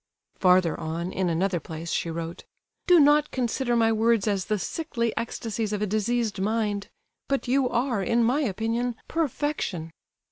[0.39, 2.43] Farther on, in another place, she wrote:
[2.87, 6.89] "Do not consider my words as the sickly ecstasies of a diseased mind,
[7.27, 9.91] but you are, in my opinion—perfection!